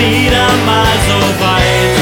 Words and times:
wieder 0.00 0.48
mal 0.64 0.96
so 1.08 1.20
weit, 1.44 1.94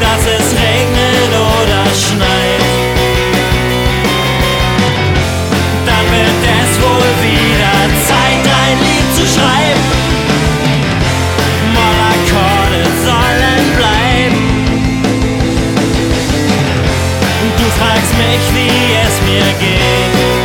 dass 0.00 0.22
es 0.36 0.46
regnet 0.52 1.32
oder 1.34 1.82
schneit. 2.04 2.64
Dann 5.86 6.04
wird 6.14 6.42
es 6.60 6.70
wohl 6.80 7.12
wieder 7.26 7.76
Zeit, 8.06 8.44
ein 8.62 8.78
Lied 8.86 9.08
zu 9.16 9.24
schreiben. 9.34 9.84
Mollakkorde 11.74 12.82
sollen 13.04 13.64
bleiben. 13.76 14.42
Du 17.58 17.64
fragst 17.78 18.12
mich, 18.22 18.44
wie 18.54 18.94
es 19.06 19.14
mir 19.26 19.48
geht. 19.58 20.38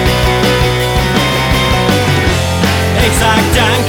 Ich 3.05 3.19
sag 3.19 3.43
Danke. 3.55 3.82